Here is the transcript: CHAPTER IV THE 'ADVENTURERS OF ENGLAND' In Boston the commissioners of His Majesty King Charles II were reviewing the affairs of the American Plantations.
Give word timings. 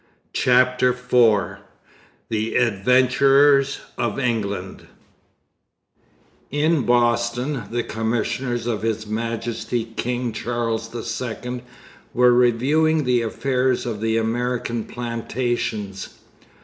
CHAPTER 0.33 0.89
IV 0.89 1.57
THE 2.29 2.55
'ADVENTURERS 2.55 3.81
OF 3.99 4.17
ENGLAND' 4.17 4.87
In 6.49 6.87
Boston 6.87 7.65
the 7.69 7.83
commissioners 7.83 8.65
of 8.65 8.81
His 8.81 9.05
Majesty 9.05 9.85
King 9.95 10.31
Charles 10.33 10.89
II 11.45 11.61
were 12.15 12.33
reviewing 12.33 13.03
the 13.03 13.21
affairs 13.21 13.85
of 13.85 14.01
the 14.01 14.17
American 14.17 14.85
Plantations. 14.85 16.09